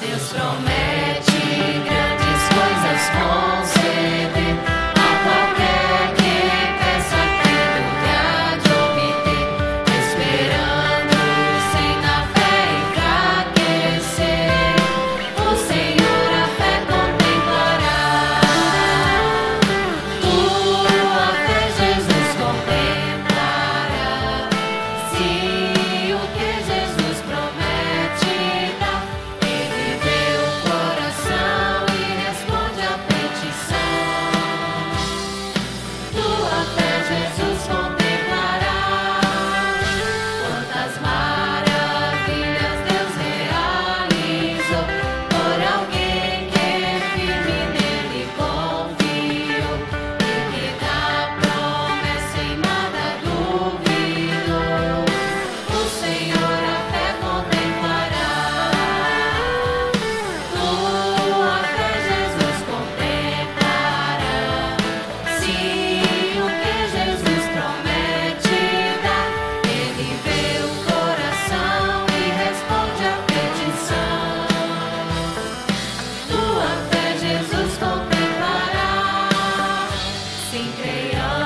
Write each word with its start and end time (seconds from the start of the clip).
Deus 0.00 0.32
promete. 0.32 1.07
sem 80.50 80.72
creião. 80.72 81.37